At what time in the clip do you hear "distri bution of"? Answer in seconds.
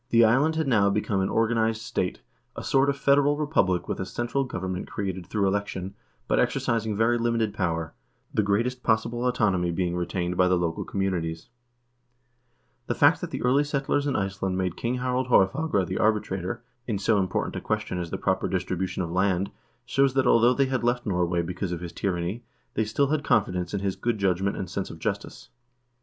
18.49-19.11